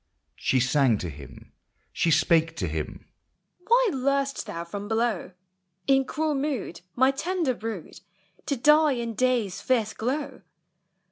[0.37, 1.51] She sang to him,
[1.93, 3.05] she spake to him,—"
[3.67, 5.33] Why lur'st thou from below,
[5.85, 7.99] In cruel mood, my tender brood,
[8.47, 10.41] To die in day's fierce glow